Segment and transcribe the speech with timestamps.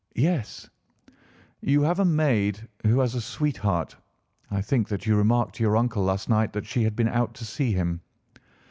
[0.15, 0.67] "Yes."
[1.61, 3.95] "You have a maid who has a sweetheart?
[4.49, 7.35] I think that you remarked to your uncle last night that she had been out
[7.35, 8.01] to see him?"